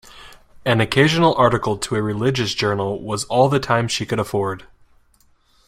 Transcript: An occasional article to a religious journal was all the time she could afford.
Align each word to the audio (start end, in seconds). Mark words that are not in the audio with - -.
An 0.65 0.81
occasional 0.81 1.35
article 1.35 1.77
to 1.77 1.95
a 1.95 2.01
religious 2.01 2.55
journal 2.55 2.99
was 3.03 3.25
all 3.25 3.49
the 3.49 3.59
time 3.59 3.87
she 3.87 4.03
could 4.03 4.17
afford. 4.19 4.65